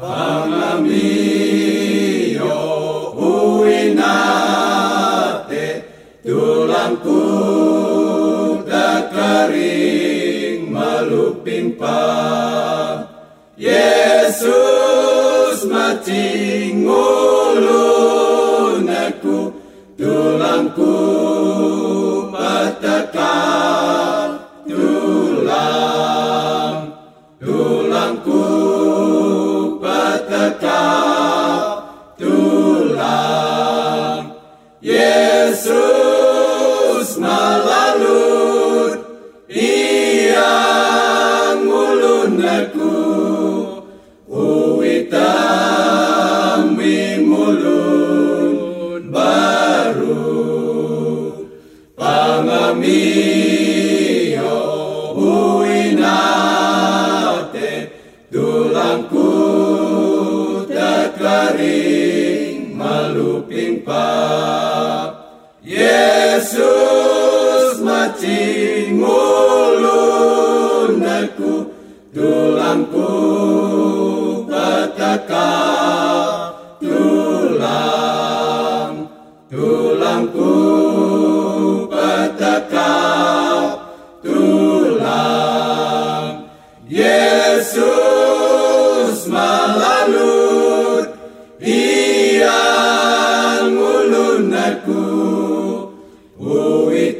[0.00, 1.12] Pangamio
[3.20, 4.64] uinate
[6.24, 7.20] tulangku
[8.64, 12.00] tak kering maluping pa
[13.60, 14.40] Yesus
[15.68, 18.00] macing ulun
[18.88, 19.52] aku
[20.00, 20.96] tulangku
[22.32, 23.49] pataka
[34.80, 35.76] Yesus
[37.20, 38.96] malalut
[39.52, 40.40] iyang
[41.68, 42.96] ulun aku
[47.28, 50.48] mulun baru
[51.92, 53.04] pangamio
[55.12, 56.32] uinate
[58.32, 59.28] tulangku
[60.72, 61.20] tak
[63.20, 65.12] maluping pa
[65.60, 66.56] Yesus
[67.84, 71.68] macing ulun aku
[72.16, 73.12] tulangku
[74.48, 75.52] pataka
[76.80, 77.84] tulang
[79.52, 80.59] tulangku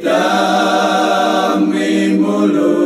[0.01, 2.80] uitami mulun